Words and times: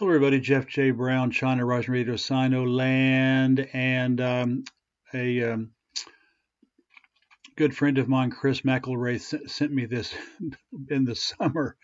Hello, 0.00 0.10
everybody. 0.10 0.40
Jeff 0.40 0.66
J. 0.66 0.90
Brown, 0.90 1.30
China 1.30 1.64
Rising 1.64 1.94
Radio, 1.94 2.14
Sinoland, 2.14 3.72
and 3.72 4.20
um, 4.20 4.64
a 5.14 5.52
um, 5.52 5.70
good 7.54 7.76
friend 7.76 7.96
of 7.98 8.08
mine, 8.08 8.32
Chris 8.32 8.62
McElray, 8.62 9.20
sent 9.48 9.72
me 9.72 9.86
this 9.86 10.12
in 10.90 11.04
the 11.04 11.14
summer. 11.14 11.76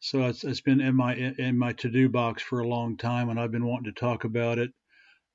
So 0.00 0.26
it's, 0.26 0.44
it's 0.44 0.60
been 0.60 0.82
in 0.82 0.94
my 0.94 1.14
in 1.14 1.56
my 1.56 1.72
to 1.72 1.88
do 1.88 2.10
box 2.10 2.42
for 2.42 2.60
a 2.60 2.68
long 2.68 2.98
time, 2.98 3.30
and 3.30 3.40
I've 3.40 3.52
been 3.52 3.64
wanting 3.64 3.90
to 3.90 3.98
talk 3.98 4.24
about 4.24 4.58
it. 4.58 4.72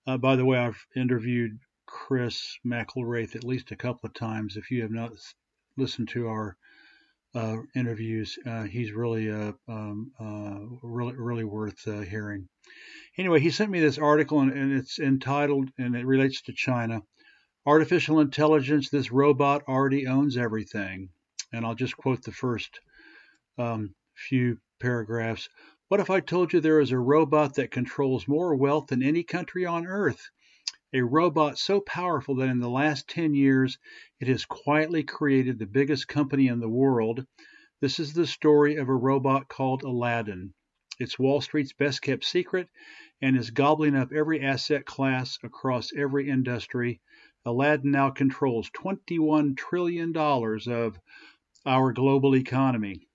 Uh, 0.06 0.20
by 0.20 0.36
the 0.36 0.46
way, 0.46 0.60
I've 0.60 0.86
interviewed 0.96 1.58
Chris 1.88 2.60
McElraith 2.64 3.36
at 3.36 3.44
least 3.44 3.72
a 3.72 3.76
couple 3.76 4.06
of 4.06 4.14
times. 4.14 4.58
If 4.58 4.70
you 4.70 4.84
have 4.84 4.92
not 4.92 5.14
listened 5.76 6.10
to 6.10 6.28
our 6.28 6.56
uh, 7.36 7.58
interviews. 7.76 8.40
Uh, 8.46 8.64
he's 8.64 8.92
really, 8.92 9.30
uh, 9.30 9.52
um, 9.68 10.12
uh, 10.20 10.78
really, 10.82 11.16
really 11.16 11.44
worth 11.44 11.88
uh, 11.88 12.00
hearing. 12.00 12.48
Anyway, 13.18 13.40
he 13.40 13.52
sent 13.52 13.70
me 13.70 13.80
this 13.80 13.98
article, 13.98 14.40
and, 14.40 14.52
and, 14.52 14.74
it's 14.74 15.00
entitled, 15.00 15.70
and 15.78 15.96
it 15.96 16.06
relates 16.06 16.42
to 16.42 16.54
China. 16.54 17.02
Artificial 17.66 18.20
intelligence. 18.20 18.90
This 18.90 19.12
robot 19.12 19.64
already 19.68 20.08
owns 20.08 20.38
everything. 20.38 21.10
And 21.52 21.66
I'll 21.66 21.76
just 21.76 21.98
quote 21.98 22.24
the 22.24 22.32
first 22.32 22.80
um, 23.58 23.96
few 24.16 24.58
paragraphs. 24.80 25.50
What 25.88 26.00
if 26.00 26.10
I 26.10 26.20
told 26.20 26.52
you 26.52 26.60
there 26.60 26.80
is 26.80 26.92
a 26.92 26.98
robot 26.98 27.56
that 27.56 27.72
controls 27.72 28.28
more 28.28 28.56
wealth 28.56 28.88
than 28.88 29.04
any 29.04 29.24
country 29.24 29.66
on 29.66 29.86
earth? 29.86 30.30
A 30.96 31.04
robot 31.04 31.58
so 31.58 31.82
powerful 31.82 32.36
that 32.36 32.48
in 32.48 32.60
the 32.60 32.70
last 32.70 33.10
10 33.10 33.34
years 33.34 33.78
it 34.22 34.30
has 34.30 34.46
quietly 34.46 35.04
created 35.04 35.60
the 35.60 35.66
biggest 35.66 36.08
company 36.08 36.48
in 36.48 36.62
the 36.62 36.70
world. 36.70 37.26
This 37.82 38.00
is 38.00 38.14
the 38.14 38.26
story 38.26 38.78
of 38.78 38.88
a 38.88 38.96
robot 38.96 39.50
called 39.50 39.84
Aladdin. 39.84 40.54
It's 40.98 41.20
Wall 41.20 41.42
Street's 41.42 41.74
best 41.74 42.02
kept 42.02 42.24
secret 42.24 42.70
and 43.22 43.36
is 43.36 43.52
gobbling 43.52 43.94
up 43.94 44.14
every 44.14 44.40
asset 44.40 44.86
class 44.86 45.38
across 45.44 45.92
every 45.94 46.30
industry. 46.30 47.02
Aladdin 47.44 47.92
now 47.92 48.10
controls 48.10 48.70
$21 48.70 49.58
trillion 49.58 50.16
of 50.16 50.98
our 51.66 51.92
global 51.92 52.38
economy. 52.38 53.06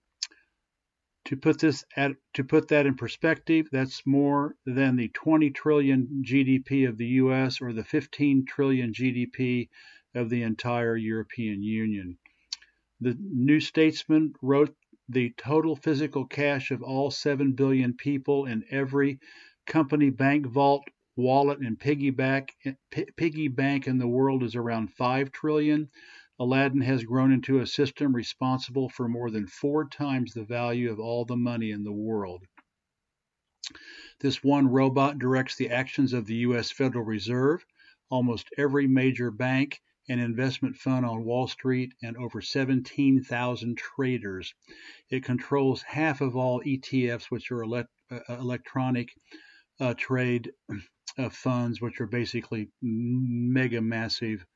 To 1.31 1.37
put 1.37 1.61
this 1.61 1.85
at, 1.97 2.17
to 2.35 2.43
put 2.43 2.67
that 2.69 2.87
in 2.87 2.97
perspective, 2.97 3.69
that's 3.71 4.05
more 4.05 4.57
than 4.67 4.97
the 4.97 5.07
20 5.11 5.51
trillion 5.51 6.25
GDP 6.27 6.89
of 6.89 6.99
the 6.99 7.07
US 7.07 7.61
or 7.61 7.73
the 7.73 7.85
15 7.85 8.47
trillion 8.47 8.93
GDP 8.93 9.69
of 10.13 10.29
the 10.29 10.43
entire 10.43 10.97
European 10.97 11.63
Union. 11.63 12.19
The 13.01 13.17
New 13.21 13.61
Statesman 13.61 14.35
wrote 14.43 14.75
the 15.09 15.33
total 15.37 15.77
physical 15.77 16.27
cash 16.27 16.73
of 16.73 16.83
all 16.83 17.13
7 17.13 17.53
billion 17.53 17.95
people 17.95 18.47
in 18.47 18.65
every 18.69 19.21
company 19.67 20.11
bank 20.11 20.47
vault 20.47 20.83
wallet 21.15 21.61
and 21.61 21.79
piggy 21.79 22.11
bank, 22.11 22.57
eh, 22.65 23.05
piggy 23.17 23.47
bank 23.47 23.87
in 23.87 23.99
the 23.99 24.09
world 24.09 24.43
is 24.43 24.57
around 24.57 24.93
5 24.95 25.31
trillion 25.31 25.91
Aladdin 26.41 26.81
has 26.81 27.05
grown 27.05 27.33
into 27.33 27.59
a 27.59 27.67
system 27.67 28.17
responsible 28.17 28.89
for 28.89 29.07
more 29.11 29.31
than 29.31 29.47
four 29.47 29.87
times 29.87 30.33
the 30.33 30.43
value 30.43 30.91
of 30.91 30.99
all 30.99 31.27
the 31.27 31.37
money 31.37 31.71
in 31.71 31.85
the 31.85 31.93
world. 31.93 32.47
This 34.21 34.43
one 34.43 34.67
robot 34.69 35.19
directs 35.19 35.57
the 35.57 35.69
actions 35.69 36.15
of 36.15 36.25
the 36.25 36.37
U.S. 36.37 36.71
Federal 36.71 37.05
Reserve, 37.05 37.67
almost 38.09 38.49
every 38.57 38.87
major 38.87 39.31
bank 39.31 39.83
and 40.09 40.19
investment 40.19 40.77
fund 40.77 41.05
on 41.05 41.27
Wall 41.27 41.47
Street, 41.47 41.93
and 42.03 42.17
over 42.17 42.41
17,000 42.41 43.77
traders. 43.77 44.55
It 45.11 45.23
controls 45.23 45.83
half 45.83 46.23
of 46.23 46.37
all 46.37 46.63
ETFs, 46.63 47.25
which 47.25 47.51
are 47.53 47.65
uh, 47.65 47.85
electronic 48.31 49.11
uh, 49.79 49.93
trade 49.93 50.53
uh, 51.19 51.29
funds, 51.29 51.83
which 51.83 52.01
are 52.01 52.07
basically 52.07 52.71
mega 52.81 53.83
massive 53.83 54.47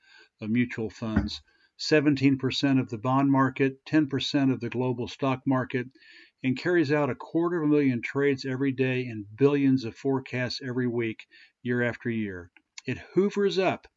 uh, 0.40 0.46
mutual 0.46 0.88
funds. 0.88 1.42
17% 1.78 2.80
of 2.80 2.88
the 2.90 2.98
bond 2.98 3.30
market, 3.30 3.84
10% 3.84 4.52
of 4.52 4.60
the 4.60 4.70
global 4.70 5.08
stock 5.08 5.42
market, 5.46 5.88
and 6.42 6.58
carries 6.58 6.92
out 6.92 7.10
a 7.10 7.14
quarter 7.14 7.62
of 7.62 7.68
a 7.68 7.72
million 7.72 8.02
trades 8.02 8.44
every 8.44 8.70
day 8.70 9.06
and 9.06 9.24
billions 9.36 9.84
of 9.84 9.96
forecasts 9.96 10.60
every 10.62 10.86
week, 10.86 11.26
year 11.62 11.82
after 11.82 12.10
year. 12.10 12.50
It 12.86 12.98
hoovers 13.14 13.58
up 13.58 13.88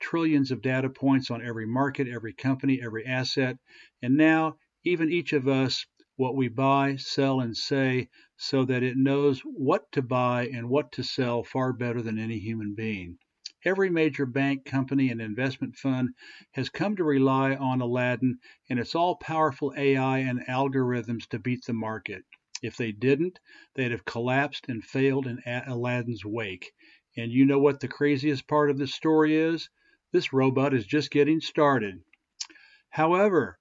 trillions 0.00 0.50
of 0.50 0.62
data 0.62 0.88
points 0.88 1.30
on 1.30 1.44
every 1.44 1.66
market, 1.66 2.08
every 2.08 2.32
company, 2.32 2.80
every 2.82 3.04
asset, 3.04 3.58
and 4.02 4.16
now 4.16 4.56
even 4.82 5.12
each 5.12 5.32
of 5.32 5.46
us 5.46 5.84
what 6.16 6.34
we 6.34 6.48
buy, 6.48 6.96
sell, 6.96 7.40
and 7.40 7.56
say 7.56 8.08
so 8.36 8.64
that 8.64 8.82
it 8.82 8.96
knows 8.96 9.40
what 9.40 9.92
to 9.92 10.02
buy 10.02 10.46
and 10.48 10.68
what 10.68 10.92
to 10.92 11.02
sell 11.02 11.42
far 11.42 11.72
better 11.72 12.02
than 12.02 12.18
any 12.18 12.38
human 12.38 12.74
being. 12.74 13.18
Every 13.64 13.90
major 13.90 14.24
bank, 14.24 14.64
company, 14.64 15.10
and 15.10 15.20
investment 15.20 15.76
fund 15.76 16.14
has 16.52 16.70
come 16.70 16.96
to 16.96 17.04
rely 17.04 17.54
on 17.54 17.80
Aladdin 17.80 18.38
and 18.68 18.78
its 18.78 18.94
all 18.94 19.16
powerful 19.16 19.74
AI 19.76 20.18
and 20.18 20.46
algorithms 20.46 21.28
to 21.28 21.38
beat 21.38 21.64
the 21.66 21.74
market. 21.74 22.24
If 22.62 22.76
they 22.76 22.92
didn't, 22.92 23.38
they'd 23.74 23.90
have 23.90 24.04
collapsed 24.04 24.68
and 24.68 24.84
failed 24.84 25.26
in 25.26 25.42
Aladdin's 25.46 26.24
wake. 26.24 26.72
And 27.16 27.30
you 27.30 27.44
know 27.44 27.58
what 27.58 27.80
the 27.80 27.88
craziest 27.88 28.46
part 28.48 28.70
of 28.70 28.78
this 28.78 28.94
story 28.94 29.36
is? 29.36 29.68
This 30.12 30.32
robot 30.32 30.74
is 30.74 30.86
just 30.86 31.10
getting 31.10 31.40
started. 31.40 32.02
However, 32.88 33.58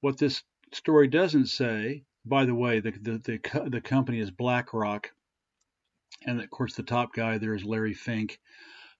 what 0.00 0.18
this 0.18 0.44
story 0.72 1.08
doesn't 1.08 1.46
say, 1.46 2.04
by 2.24 2.44
the 2.44 2.54
way, 2.54 2.80
the, 2.80 2.90
the, 2.90 3.18
the, 3.18 3.68
the 3.70 3.80
company 3.80 4.20
is 4.20 4.30
BlackRock, 4.30 5.12
and 6.26 6.40
of 6.40 6.50
course 6.50 6.74
the 6.74 6.82
top 6.82 7.12
guy 7.14 7.38
there 7.38 7.54
is 7.54 7.64
Larry 7.64 7.94
Fink. 7.94 8.38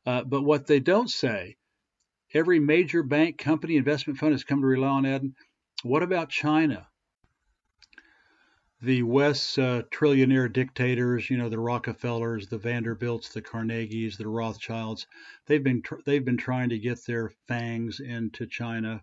Uh, 0.08 0.24
but 0.24 0.40
what 0.40 0.66
they 0.66 0.80
don't 0.80 1.10
say, 1.10 1.54
every 2.32 2.58
major 2.58 3.02
bank, 3.02 3.36
company, 3.36 3.76
investment 3.76 4.18
fund 4.18 4.32
has 4.32 4.42
come 4.42 4.62
to 4.62 4.66
rely 4.66 4.88
on 4.88 5.04
Eden. 5.04 5.34
What 5.82 6.02
about 6.02 6.30
China? 6.30 6.88
The 8.80 9.02
West's 9.02 9.58
uh, 9.58 9.82
trillionaire 9.90 10.50
dictators, 10.50 11.28
you 11.28 11.36
know, 11.36 11.50
the 11.50 11.58
Rockefellers, 11.58 12.48
the 12.48 12.56
Vanderbilts, 12.56 13.34
the 13.34 13.42
Carnegies, 13.42 14.16
the 14.16 14.28
Rothschilds, 14.28 15.06
they've 15.44 15.62
been 15.62 15.82
tr- 15.82 16.00
they've 16.06 16.24
been 16.24 16.38
trying 16.38 16.70
to 16.70 16.78
get 16.78 17.04
their 17.04 17.30
fangs 17.46 18.00
into 18.00 18.46
China 18.46 19.02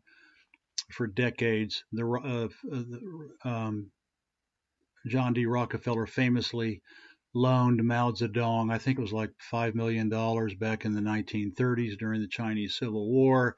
for 0.92 1.06
decades. 1.06 1.84
The, 1.92 2.50
uh, 3.44 3.48
um, 3.48 3.92
John 5.06 5.34
D. 5.34 5.46
Rockefeller 5.46 6.08
famously 6.08 6.82
loaned 7.35 7.84
Mao 7.84 8.12
Zedong, 8.12 8.72
I 8.72 8.78
think 8.78 8.97
it 8.97 9.01
was 9.01 9.13
like 9.13 9.31
$5 9.51 9.75
million 9.75 10.09
back 10.57 10.85
in 10.85 10.94
the 10.94 11.01
1930s 11.01 11.97
during 11.97 12.22
the 12.22 12.28
Chinese 12.28 12.75
Civil 12.75 13.12
War, 13.12 13.56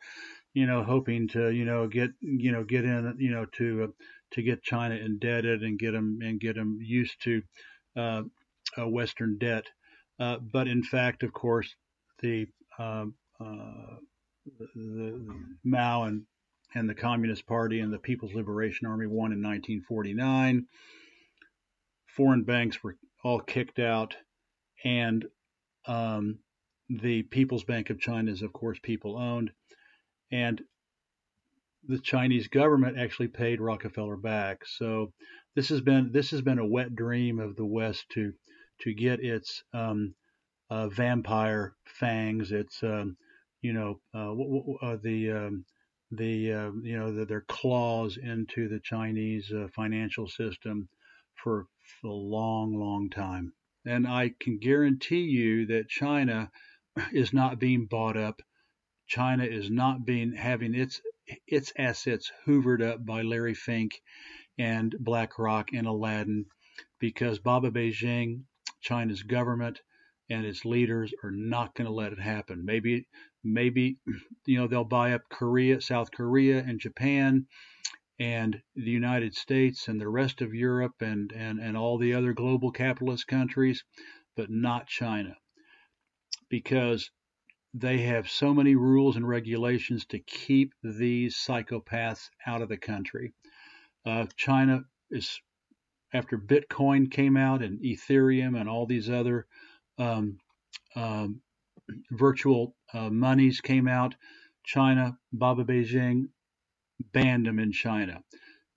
you 0.53 0.65
know, 0.65 0.83
hoping 0.83 1.27
to, 1.29 1.51
you 1.51 1.63
know, 1.63 1.87
get, 1.87 2.09
you 2.19 2.51
know, 2.51 2.63
get 2.63 2.83
in, 2.83 3.15
you 3.19 3.29
know, 3.29 3.45
to, 3.53 3.83
uh, 3.83 4.03
to 4.31 4.41
get 4.41 4.63
China 4.63 4.95
indebted 4.95 5.61
and 5.61 5.79
get 5.79 5.91
them 5.91 6.19
and 6.21 6.39
get 6.39 6.55
them 6.55 6.79
used 6.81 7.21
to 7.21 7.43
uh, 7.95 8.23
Western 8.79 9.37
debt. 9.37 9.67
Uh, 10.19 10.37
but 10.39 10.67
in 10.67 10.83
fact, 10.83 11.21
of 11.21 11.31
course, 11.31 11.75
the, 12.21 12.47
um, 12.79 13.13
uh, 13.39 13.95
the, 14.57 14.67
the 14.75 15.35
Mao 15.63 16.03
and 16.03 16.23
and 16.75 16.89
the 16.89 16.95
Communist 16.95 17.47
Party 17.47 17.79
and 17.79 17.93
the 17.93 17.97
People's 17.97 18.33
Liberation 18.33 18.87
Army 18.87 19.07
won 19.07 19.31
in 19.31 19.41
1949. 19.41 20.65
Foreign 22.07 22.43
banks 22.43 22.83
were 22.83 22.97
all 23.23 23.39
kicked 23.39 23.79
out, 23.79 24.15
and 24.83 25.25
um, 25.85 26.39
the 26.89 27.23
People's 27.23 27.63
Bank 27.63 27.89
of 27.89 27.99
China 27.99 28.31
is, 28.31 28.41
of 28.41 28.53
course, 28.53 28.79
people 28.81 29.17
owned, 29.17 29.51
and 30.31 30.61
the 31.87 31.99
Chinese 31.99 32.47
government 32.47 32.97
actually 32.97 33.29
paid 33.29 33.61
Rockefeller 33.61 34.17
back. 34.17 34.65
So 34.65 35.13
this 35.55 35.69
has 35.69 35.81
been 35.81 36.11
this 36.11 36.31
has 36.31 36.41
been 36.41 36.59
a 36.59 36.65
wet 36.65 36.95
dream 36.95 37.39
of 37.39 37.55
the 37.55 37.65
West 37.65 38.05
to 38.11 38.33
to 38.81 38.93
get 38.93 39.19
its 39.19 39.63
um, 39.73 40.13
uh, 40.69 40.87
vampire 40.89 41.73
fangs, 41.85 42.51
its 42.51 42.83
um, 42.83 43.17
you 43.61 43.73
know 43.73 43.99
uh, 44.13 44.31
uh, 44.85 44.97
the 45.01 45.31
um, 45.31 45.65
the 46.11 46.53
uh, 46.53 46.71
you 46.83 46.97
know 46.97 47.13
the, 47.13 47.25
their 47.25 47.45
claws 47.47 48.17
into 48.17 48.67
the 48.67 48.79
Chinese 48.79 49.51
uh, 49.51 49.67
financial 49.73 50.27
system 50.27 50.89
for 51.43 51.67
a 52.03 52.07
long, 52.07 52.73
long 52.73 53.09
time. 53.09 53.53
And 53.85 54.07
I 54.07 54.33
can 54.39 54.57
guarantee 54.57 55.21
you 55.21 55.67
that 55.67 55.89
China 55.89 56.51
is 57.13 57.33
not 57.33 57.59
being 57.59 57.85
bought 57.85 58.17
up. 58.17 58.41
China 59.07 59.45
is 59.45 59.69
not 59.69 60.05
being 60.05 60.33
having 60.33 60.75
its 60.75 61.01
its 61.45 61.73
assets 61.77 62.31
hoovered 62.45 62.81
up 62.81 63.05
by 63.05 63.21
Larry 63.21 63.53
Fink 63.53 64.01
and 64.57 64.95
BlackRock 64.99 65.73
and 65.73 65.87
Aladdin 65.87 66.45
because 66.99 67.39
Baba 67.39 67.69
Beijing, 67.69 68.43
China's 68.81 69.23
government, 69.23 69.81
and 70.29 70.45
its 70.45 70.65
leaders 70.65 71.13
are 71.23 71.31
not 71.31 71.75
going 71.75 71.87
to 71.87 71.93
let 71.93 72.11
it 72.11 72.19
happen. 72.19 72.65
Maybe, 72.65 73.07
maybe, 73.43 73.97
you 74.45 74.57
know, 74.57 74.67
they'll 74.67 74.83
buy 74.83 75.13
up 75.13 75.23
Korea, 75.29 75.81
South 75.81 76.11
Korea, 76.11 76.59
and 76.59 76.79
Japan, 76.79 77.47
and 78.19 78.61
the 78.75 78.89
United 78.89 79.35
States 79.35 79.87
and 79.87 80.01
the 80.01 80.09
rest 80.09 80.41
of 80.41 80.53
Europe 80.53 80.95
and, 81.01 81.31
and, 81.31 81.59
and 81.59 81.77
all 81.77 81.97
the 81.97 82.13
other 82.13 82.33
global 82.33 82.71
capitalist 82.71 83.27
countries, 83.27 83.83
but 84.35 84.49
not 84.49 84.87
China. 84.87 85.35
Because 86.49 87.11
they 87.73 87.99
have 87.99 88.29
so 88.29 88.53
many 88.53 88.75
rules 88.75 89.15
and 89.15 89.27
regulations 89.27 90.05
to 90.05 90.19
keep 90.19 90.73
these 90.81 91.35
psychopaths 91.35 92.29
out 92.45 92.61
of 92.61 92.69
the 92.69 92.77
country. 92.77 93.33
Uh, 94.05 94.25
China 94.35 94.83
is, 95.11 95.39
after 96.13 96.37
Bitcoin 96.37 97.11
came 97.11 97.37
out 97.37 97.61
and 97.61 97.79
Ethereum 97.81 98.59
and 98.59 98.67
all 98.67 98.87
these 98.87 99.09
other 99.09 99.45
um, 99.99 100.39
um, 100.95 101.41
virtual 102.11 102.75
uh, 102.93 103.09
monies 103.09 103.61
came 103.61 103.87
out, 103.87 104.15
China, 104.63 105.17
Baba 105.31 105.63
Beijing 105.63 106.29
banned 106.99 107.45
them 107.45 107.59
in 107.59 107.71
China. 107.71 108.23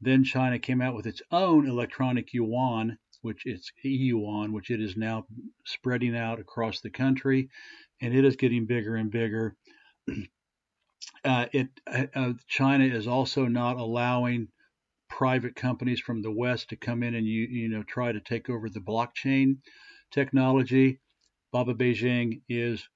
Then 0.01 0.25
China 0.25 0.59
came 0.59 0.81
out 0.81 0.95
with 0.95 1.07
its 1.07 1.23
own 1.31 1.67
electronic 1.67 2.33
yuan, 2.33 2.99
which 3.23 3.45
is 3.45 3.71
e-yuan, 3.85 4.53
which 4.53 4.71
it 4.71 4.81
is 4.81 4.97
now 4.97 5.27
spreading 5.65 6.17
out 6.17 6.41
across 6.41 6.81
the 6.81 6.91
country, 6.91 7.51
and 8.01 8.15
it 8.15 8.25
is 8.25 8.37
getting 8.37 8.67
bigger 8.67 8.97
and 8.97 9.11
bigger. 9.11 9.57
Uh, 11.25 11.47
it 11.53 11.69
uh, 11.87 12.07
uh, 12.15 12.33
China 12.47 12.85
is 12.85 13.07
also 13.07 13.47
not 13.47 13.77
allowing 13.77 14.49
private 15.09 15.55
companies 15.55 16.01
from 16.01 16.23
the 16.23 16.31
West 16.31 16.71
to 16.71 16.77
come 16.77 17.03
in 17.03 17.15
and 17.15 17.27
you 17.27 17.43
you 17.43 17.69
know 17.69 17.83
try 17.83 18.13
to 18.13 18.21
take 18.21 18.49
over 18.49 18.71
the 18.71 18.81
blockchain 18.81 19.57
technology. 20.11 21.01
Baba 21.53 21.75
Beijing 21.75 22.43
is 22.49 22.89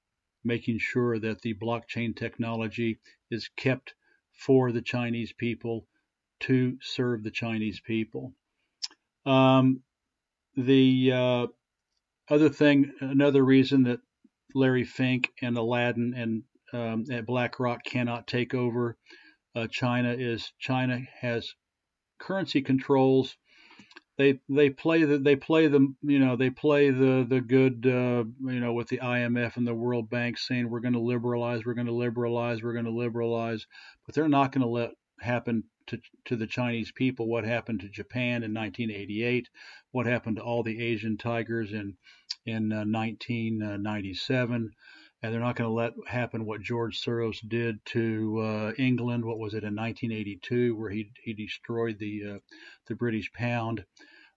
making 0.43 0.79
sure 0.79 1.19
that 1.19 1.43
the 1.43 1.55
blockchain 1.55 2.17
technology 2.17 2.99
is 3.31 3.49
kept 3.57 3.95
for 4.35 4.73
the 4.73 4.83
Chinese 4.83 5.33
people 5.33 5.87
to 6.41 6.77
serve 6.83 7.23
the 7.23 7.31
Chinese 7.31 7.81
people. 7.81 8.33
Um, 9.25 9.83
the 10.57 11.13
uh, 11.13 11.47
other 12.29 12.49
thing, 12.49 12.93
another 13.01 13.45
reason 13.45 13.85
that 13.85 14.01
Larry 14.55 14.85
Fink 14.85 15.31
and 15.41 15.57
Aladdin 15.57 16.15
and 16.15 16.43
um, 16.73 17.05
at 17.11 17.27
BlackRock 17.27 17.85
cannot 17.85 18.27
take 18.27 18.55
over 18.55 18.97
uh, 19.55 19.67
China 19.71 20.13
is 20.13 20.53
China 20.59 21.01
has 21.21 21.55
currency 22.19 22.63
controls. 22.63 23.37
They 24.17 24.39
they 24.49 24.71
play 24.71 25.05
the 25.05 25.19
they 25.19 25.35
play 25.35 25.67
the 25.67 25.93
you 26.03 26.19
know 26.21 26.37
they 26.37 26.51
play 26.51 26.91
the 26.91 27.27
the 27.29 27.41
good 27.41 27.85
uh, 27.85 28.25
you 28.49 28.61
know 28.61 28.73
with 28.73 28.89
the 28.89 28.99
IMF 28.99 29.57
and 29.57 29.67
the 29.67 29.75
World 29.75 30.09
Bank 30.09 30.39
saying 30.39 30.71
we're 30.71 30.81
going 30.81 30.95
to 30.95 31.01
liberalize 31.01 31.67
we're 31.67 31.75
going 31.75 31.89
to 31.89 31.93
liberalize 31.93 32.63
we're 32.63 32.75
going 32.75 32.85
to 32.85 32.93
liberalize. 32.93 33.67
But 34.07 34.15
they're 34.15 34.29
not 34.29 34.53
going 34.53 34.63
to 34.63 34.69
let 34.69 34.91
happen 35.21 35.65
to, 35.87 35.99
to 36.27 36.37
the 36.37 36.47
Chinese 36.47 36.93
people 36.93 37.27
what 37.27 37.45
happened 37.45 37.81
to 37.81 37.89
Japan 37.89 38.43
in 38.43 38.55
1988, 38.55 39.49
what 39.91 40.07
happened 40.07 40.37
to 40.37 40.43
all 40.43 40.63
the 40.63 40.81
Asian 40.83 41.17
tigers 41.17 41.73
in 41.73 41.97
in 42.47 42.73
uh, 42.73 42.85
1997, 42.85 44.71
and 45.25 45.33
they're 45.33 45.41
not 45.41 45.57
going 45.57 45.71
to 45.71 45.75
let 45.75 45.95
happen 46.07 46.45
what 46.45 46.61
George 46.61 47.01
Soros 47.01 47.39
did 47.49 47.83
to 47.87 48.41
uh, 48.41 48.73
England. 48.77 49.25
What 49.25 49.39
was 49.39 49.55
it 49.55 49.65
in 49.65 49.75
1982, 49.75 50.77
where 50.77 50.91
he 50.91 51.13
he 51.23 51.33
destroyed 51.33 51.99
the 51.99 52.35
uh, 52.35 52.39
the 52.89 52.95
British 52.95 53.33
pound? 53.33 53.87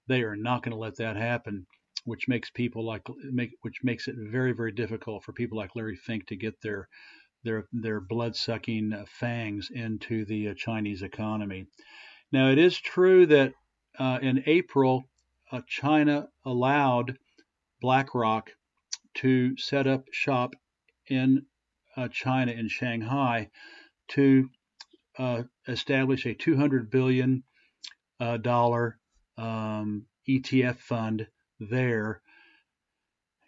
They 0.08 0.22
are 0.22 0.38
not 0.38 0.64
going 0.64 0.72
to 0.72 0.78
let 0.78 0.96
that 0.96 1.18
happen, 1.18 1.68
which 2.06 2.30
makes 2.30 2.50
people 2.50 2.86
like 2.86 3.02
make 3.22 3.52
which 3.64 3.84
makes 3.84 4.08
it 4.08 4.16
very 4.18 4.54
very 4.54 4.72
difficult 4.72 5.26
for 5.26 5.34
people 5.34 5.58
like 5.58 5.76
Larry 5.76 5.98
Fink 5.98 6.26
to 6.28 6.38
get 6.38 6.62
their 6.62 6.88
their 7.44 7.66
their 7.74 8.00
blood-sucking 8.00 8.94
uh, 8.94 9.04
fangs 9.10 9.70
into 9.70 10.24
the 10.24 10.48
uh, 10.48 10.54
Chinese 10.54 11.02
economy. 11.02 11.68
Now, 12.32 12.50
it 12.50 12.58
is 12.58 12.80
true 12.80 13.26
that 13.26 13.52
uh, 14.00 14.20
in 14.22 14.42
April, 14.46 15.04
uh, 15.52 15.60
China 15.68 16.30
allowed 16.46 17.18
BlackRock 17.82 18.52
to 19.16 19.58
set 19.58 19.86
up 19.86 20.06
shop 20.14 20.54
in 21.10 21.46
uh, 21.96 22.08
China 22.10 22.52
in 22.52 22.68
Shanghai 22.68 23.50
to 24.10 24.50
uh, 25.18 25.44
establish 25.68 26.26
a 26.26 26.34
200 26.34 26.90
billion 26.90 27.44
dollar 28.42 29.00
um, 29.38 30.06
ETF 30.28 30.78
fund 30.78 31.28
there, 31.60 32.22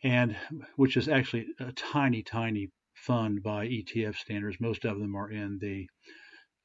and 0.03 0.35
which 0.75 0.97
is 0.97 1.07
actually 1.09 1.47
a 1.59 1.71
tiny, 1.73 2.23
tiny 2.23 2.69
fund 2.93 3.43
by 3.43 3.67
ETF 3.67 4.15
standards. 4.15 4.59
Most 4.59 4.85
of 4.85 4.99
them 4.99 5.15
are 5.15 5.31
in 5.31 5.57
the 5.59 5.87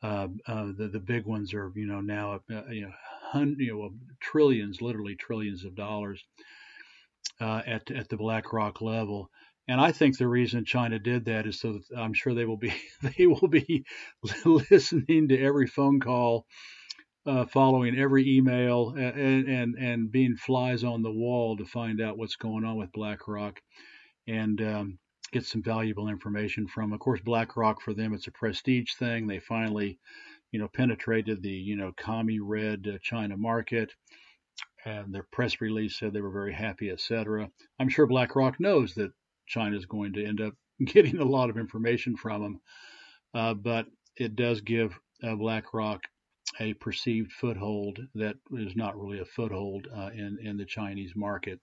uh, 0.02 0.28
uh, 0.46 0.66
the, 0.76 0.88
the 0.92 1.00
big 1.00 1.24
ones 1.24 1.54
are 1.54 1.72
you 1.74 1.86
know 1.86 2.00
now 2.00 2.40
uh, 2.52 2.66
you 2.66 2.82
know 2.82 2.92
hun- 3.30 3.56
you 3.58 3.72
know 3.72 3.90
trillions, 4.20 4.82
literally 4.82 5.16
trillions 5.16 5.64
of 5.64 5.74
dollars 5.74 6.22
uh, 7.40 7.62
at 7.66 7.90
at 7.90 8.08
the 8.08 8.16
BlackRock 8.16 8.80
level. 8.80 9.30
And 9.66 9.80
I 9.80 9.92
think 9.92 10.18
the 10.18 10.28
reason 10.28 10.64
China 10.64 10.98
did 10.98 11.24
that 11.24 11.46
is 11.46 11.58
so 11.58 11.74
that 11.74 11.98
I'm 11.98 12.12
sure 12.12 12.34
they 12.34 12.44
will 12.44 12.58
be 12.58 12.74
they 13.02 13.26
will 13.26 13.48
be 13.48 13.84
listening 14.44 15.28
to 15.28 15.40
every 15.40 15.66
phone 15.66 16.00
call, 16.00 16.46
uh, 17.26 17.46
following 17.46 17.98
every 17.98 18.36
email, 18.36 18.90
and, 18.90 19.48
and 19.48 19.74
and 19.76 20.12
being 20.12 20.36
flies 20.36 20.84
on 20.84 21.02
the 21.02 21.12
wall 21.12 21.56
to 21.56 21.64
find 21.64 22.00
out 22.00 22.18
what's 22.18 22.36
going 22.36 22.64
on 22.64 22.76
with 22.76 22.92
BlackRock. 22.92 23.60
And 24.26 24.60
um, 24.62 24.98
get 25.34 25.44
some 25.44 25.62
valuable 25.62 26.08
information 26.08 26.66
from. 26.68 26.92
Of 26.92 27.00
course, 27.00 27.20
BlackRock 27.20 27.80
for 27.82 27.92
them 27.92 28.14
it's 28.14 28.28
a 28.28 28.32
prestige 28.32 28.94
thing. 28.94 29.26
They 29.26 29.40
finally, 29.40 29.98
you 30.52 30.60
know, 30.60 30.68
penetrated 30.68 31.42
the 31.42 31.50
you 31.50 31.76
know 31.76 31.92
commie 31.96 32.40
red 32.40 32.86
uh, 32.88 32.98
China 33.02 33.36
market, 33.36 33.92
and 34.84 35.12
their 35.12 35.26
press 35.32 35.60
release 35.60 35.98
said 35.98 36.12
they 36.12 36.20
were 36.20 36.30
very 36.30 36.52
happy, 36.52 36.88
etc. 36.88 37.50
I'm 37.80 37.88
sure 37.88 38.06
BlackRock 38.06 38.60
knows 38.60 38.94
that 38.94 39.12
China 39.46 39.76
is 39.76 39.86
going 39.86 40.12
to 40.14 40.24
end 40.24 40.40
up 40.40 40.54
getting 40.84 41.18
a 41.18 41.24
lot 41.24 41.50
of 41.50 41.56
information 41.56 42.16
from 42.16 42.42
them, 42.42 42.60
uh, 43.34 43.54
but 43.54 43.86
it 44.16 44.36
does 44.36 44.60
give 44.60 44.98
uh, 45.22 45.34
BlackRock 45.34 46.02
a 46.60 46.74
perceived 46.74 47.32
foothold 47.32 47.98
that 48.14 48.36
is 48.52 48.76
not 48.76 48.98
really 48.98 49.18
a 49.18 49.24
foothold 49.24 49.88
uh, 49.94 50.10
in 50.14 50.38
in 50.42 50.56
the 50.56 50.64
Chinese 50.64 51.12
market. 51.16 51.60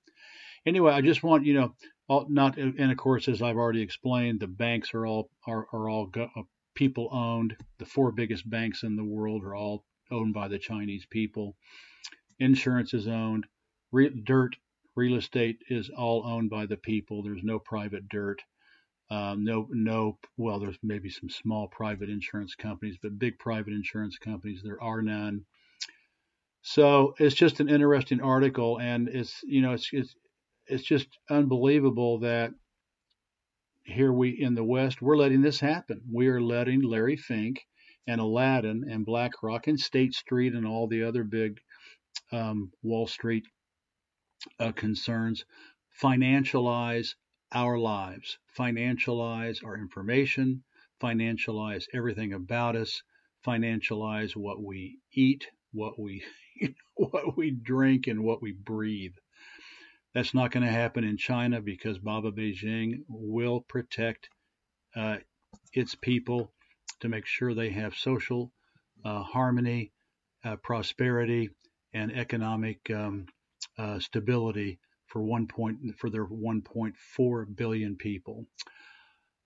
Anyway, 0.65 0.91
I 0.91 1.01
just 1.01 1.23
want 1.23 1.45
you 1.45 1.53
know 1.53 1.75
all, 2.07 2.25
not 2.29 2.57
and 2.57 2.91
of 2.91 2.97
course 2.97 3.27
as 3.27 3.41
I've 3.41 3.57
already 3.57 3.81
explained, 3.81 4.39
the 4.39 4.47
banks 4.47 4.93
are 4.93 5.05
all 5.05 5.29
are, 5.47 5.67
are 5.73 5.89
all 5.89 6.07
go, 6.07 6.29
uh, 6.35 6.41
people 6.75 7.09
owned. 7.11 7.55
The 7.79 7.85
four 7.85 8.11
biggest 8.11 8.49
banks 8.49 8.83
in 8.83 8.95
the 8.95 9.03
world 9.03 9.43
are 9.43 9.55
all 9.55 9.85
owned 10.11 10.33
by 10.33 10.47
the 10.47 10.59
Chinese 10.59 11.05
people. 11.09 11.55
Insurance 12.39 12.93
is 12.93 13.07
owned. 13.07 13.45
Re, 13.91 14.09
dirt, 14.09 14.55
real 14.95 15.17
estate 15.17 15.57
is 15.69 15.89
all 15.89 16.25
owned 16.25 16.49
by 16.49 16.65
the 16.65 16.77
people. 16.77 17.23
There's 17.23 17.43
no 17.43 17.59
private 17.59 18.09
dirt. 18.09 18.41
Um, 19.09 19.43
no, 19.43 19.67
no. 19.71 20.17
Well, 20.37 20.59
there's 20.59 20.77
maybe 20.81 21.09
some 21.09 21.29
small 21.29 21.67
private 21.67 22.09
insurance 22.09 22.55
companies, 22.55 22.97
but 23.01 23.19
big 23.19 23.37
private 23.39 23.73
insurance 23.73 24.17
companies 24.17 24.61
there 24.63 24.81
are 24.81 25.01
none. 25.01 25.45
So 26.61 27.15
it's 27.17 27.35
just 27.35 27.59
an 27.59 27.69
interesting 27.69 28.21
article, 28.21 28.79
and 28.79 29.09
it's 29.09 29.41
you 29.43 29.61
know 29.61 29.73
it's 29.73 29.89
it's 29.91 30.15
it's 30.67 30.83
just 30.83 31.07
unbelievable 31.29 32.19
that 32.19 32.51
here 33.83 34.13
we 34.13 34.29
in 34.29 34.55
the 34.55 34.63
West 34.63 35.01
we're 35.01 35.17
letting 35.17 35.41
this 35.41 35.59
happen. 35.59 36.01
We 36.11 36.27
are 36.27 36.41
letting 36.41 36.81
Larry 36.81 37.17
Fink 37.17 37.59
and 38.07 38.21
Aladdin 38.21 38.85
and 38.89 39.05
BlackRock 39.05 39.67
and 39.67 39.79
State 39.79 40.13
Street 40.13 40.53
and 40.53 40.65
all 40.65 40.87
the 40.87 41.03
other 41.03 41.23
big 41.23 41.59
um, 42.31 42.71
Wall 42.83 43.07
Street 43.07 43.45
uh, 44.59 44.71
concerns 44.71 45.45
financialize 46.01 47.15
our 47.51 47.77
lives, 47.77 48.37
financialize 48.57 49.63
our 49.63 49.77
information, 49.77 50.63
financialize 51.01 51.85
everything 51.93 52.33
about 52.33 52.75
us, 52.75 53.03
financialize 53.45 54.35
what 54.35 54.61
we 54.63 54.99
eat, 55.13 55.47
what 55.73 55.99
we 55.99 56.23
what 56.95 57.37
we 57.37 57.51
drink, 57.51 58.07
and 58.07 58.23
what 58.23 58.41
we 58.41 58.51
breathe. 58.51 59.15
That's 60.13 60.33
not 60.33 60.51
going 60.51 60.65
to 60.65 60.71
happen 60.71 61.03
in 61.03 61.17
China 61.17 61.61
because 61.61 61.97
Baba 61.97 62.31
Beijing 62.31 63.03
will 63.07 63.61
protect 63.61 64.29
uh, 64.95 65.17
its 65.73 65.95
people 65.95 66.51
to 66.99 67.09
make 67.09 67.25
sure 67.25 67.53
they 67.53 67.69
have 67.69 67.95
social 67.95 68.51
uh, 69.05 69.23
harmony, 69.23 69.91
uh, 70.43 70.57
prosperity, 70.57 71.49
and 71.93 72.11
economic 72.11 72.89
um, 72.91 73.25
stability 73.99 74.79
for 75.07 75.21
one 75.21 75.47
point 75.47 75.79
for 75.97 76.09
their 76.09 76.25
1.4 76.25 77.55
billion 77.55 77.95
people. 77.95 78.45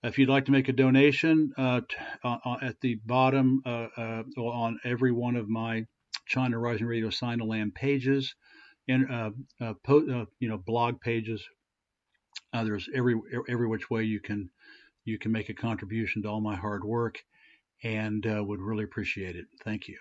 If 0.04 0.20
you'd 0.20 0.30
like 0.30 0.46
to 0.46 0.52
make 0.52 0.70
a 0.70 0.74
donation, 0.74 1.52
uh, 1.58 1.82
t- 1.82 1.96
uh, 2.24 2.58
at 2.62 2.80
the 2.82 2.96
bottom 3.06 3.62
on 3.66 4.80
every 4.84 5.12
one 5.12 5.36
of 5.36 5.50
my 5.50 5.86
China 6.26 6.60
Rising 6.60 6.88
Radio 6.88 7.10
Sinoland 7.10 7.74
pages, 7.74 8.36
and 8.88 9.10
uh, 9.12 9.32
uh, 9.62 9.74
po- 9.84 10.08
uh, 10.08 10.26
you 10.40 10.50
know 10.50 10.58
blog 10.58 11.00
pages. 11.02 11.44
Uh, 12.54 12.64
there's 12.64 12.90
every 12.94 13.20
every 13.48 13.68
which 13.68 13.90
way 13.90 14.04
you 14.04 14.20
can 14.20 14.50
you 15.04 15.20
can 15.20 15.32
make 15.32 15.50
a 15.50 15.54
contribution 15.54 16.24
to 16.24 16.30
all 16.30 16.42
my 16.42 16.56
hard 16.56 16.84
work, 16.84 17.24
and 17.84 18.26
uh, 18.26 18.44
would 18.44 18.62
really 18.62 18.84
appreciate 18.84 19.36
it. 19.36 19.46
Thank 19.64 19.88
you. 19.88 19.98